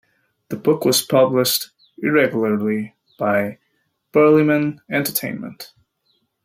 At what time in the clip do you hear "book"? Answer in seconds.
0.55-0.83